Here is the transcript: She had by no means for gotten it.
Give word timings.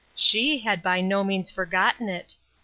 She 0.15 0.57
had 0.61 0.81
by 0.81 1.01
no 1.01 1.23
means 1.23 1.51
for 1.51 1.63
gotten 1.67 2.09
it. 2.09 2.35